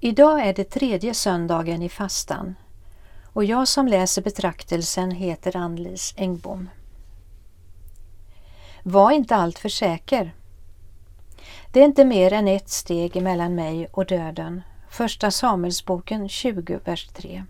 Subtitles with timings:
[0.00, 2.54] Idag är det tredje söndagen i fastan
[3.32, 6.68] och jag som läser betraktelsen heter Ann-Lis Engbom.
[8.82, 10.34] Var inte alltför säker.
[11.72, 14.62] Det är inte mer än ett steg mellan mig och döden.
[14.90, 17.44] Första Samuelsboken 20, vers 3.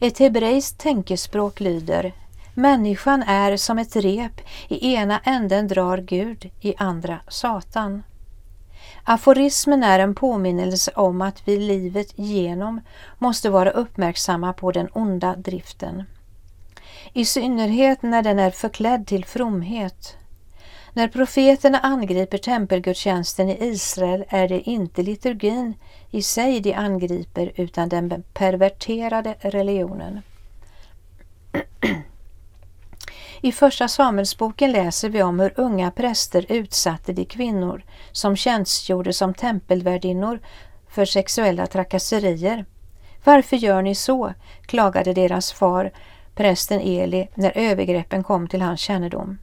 [0.00, 2.12] Ett hebreiskt tänkespråk lyder
[2.54, 8.02] Människan är som ett rep, i ena änden drar Gud, i andra Satan.
[9.04, 12.80] Aforismen är en påminnelse om att vi livet igenom
[13.18, 16.02] måste vara uppmärksamma på den onda driften.
[17.12, 20.16] I synnerhet när den är förklädd till fromhet.
[20.92, 25.74] När profeterna angriper tempelgudstjänsten i Israel är det inte liturgin
[26.10, 30.22] i sig de angriper utan den perverterade religionen.
[33.46, 39.34] I Första Samuelsboken läser vi om hur unga präster utsatte de kvinnor som tjänstgjorde som
[39.34, 40.40] tempelvärdinnor
[40.88, 42.64] för sexuella trakasserier.
[43.24, 44.32] Varför gör ni så?
[44.62, 45.92] klagade deras far,
[46.34, 49.38] prästen Eli, när övergreppen kom till hans kännedom.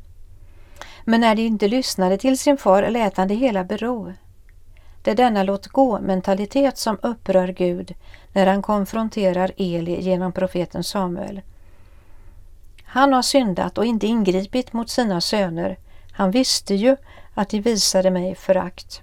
[1.04, 4.14] Men när de inte lyssnade till sin far lät han det hela bero.
[5.02, 7.94] Det är denna låt gå-mentalitet som upprör Gud
[8.34, 11.42] när han konfronterar Eli genom profeten Samuel.
[12.94, 15.78] Han har syndat och inte ingripit mot sina söner.
[16.12, 16.96] Han visste ju
[17.34, 19.02] att de visade mig förakt.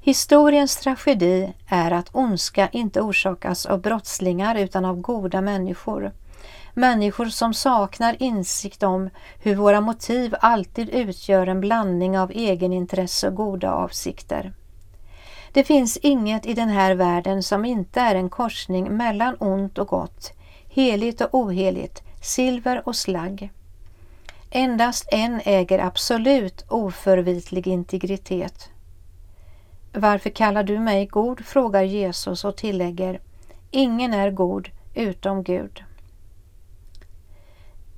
[0.00, 6.12] Historiens tragedi är att ondska inte orsakas av brottslingar utan av goda människor.
[6.74, 13.34] Människor som saknar insikt om hur våra motiv alltid utgör en blandning av egenintresse och
[13.34, 14.52] goda avsikter.
[15.52, 19.88] Det finns inget i den här världen som inte är en korsning mellan ont och
[19.88, 20.32] gott,
[20.74, 23.50] heligt och oheligt, silver och slagg.
[24.50, 28.70] Endast en äger absolut oförvitlig integritet.
[29.92, 31.44] Varför kallar du mig god?
[31.44, 33.20] frågar Jesus och tillägger
[33.70, 35.84] Ingen är god utom Gud.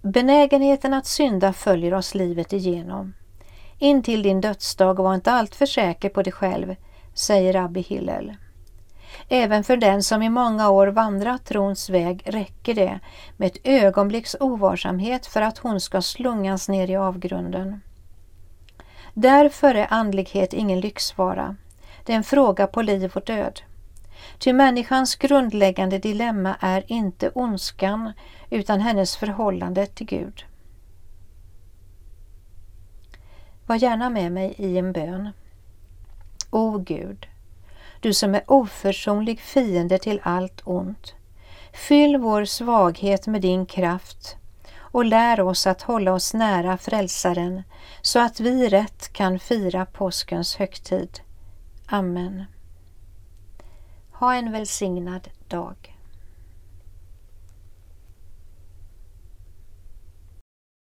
[0.02, 3.14] Benägenheten att synda följer oss livet igenom.
[3.78, 6.76] Intill din dödsdag var inte alltför säker på dig själv,
[7.14, 8.36] säger Rabbi Hillel.
[9.28, 13.00] Även för den som i många år vandrat trons väg räcker det
[13.36, 17.80] med ett ögonblicks ovarsamhet för att hon ska slungas ner i avgrunden.
[19.14, 21.56] Därför är andlighet ingen lyxvara.
[22.04, 23.60] Det är en fråga på liv och död.
[24.38, 28.12] Ty människans grundläggande dilemma är inte ondskan
[28.50, 30.44] utan hennes förhållande till Gud.
[33.66, 35.30] Var gärna med mig i en bön.
[36.50, 37.26] O Gud,
[38.00, 41.14] du som är oförsonlig fiende till allt ont.
[41.72, 44.36] Fyll vår svaghet med din kraft
[44.78, 47.62] och lär oss att hålla oss nära Frälsaren
[48.02, 51.20] så att vi rätt kan fira påskens högtid.
[51.86, 52.44] Amen.
[54.12, 55.95] Ha en välsignad dag.